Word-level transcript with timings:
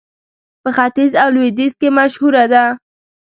په 0.61 0.69
ختيځ 0.77 1.11
او 1.21 1.29
لوېديځ 1.35 1.73
کې 1.79 1.89
مشهوره 1.97 2.43
ده. 2.53 2.63